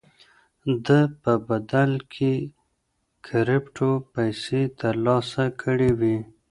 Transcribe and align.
ده 0.85 0.99
په 1.21 1.33
بدل 1.47 1.91
کې 2.13 2.33
کرېپټو 3.27 3.89
پيسې 4.13 4.61
ترلاسه 4.79 5.43
کړې 5.61 5.91
وې. 5.99 6.17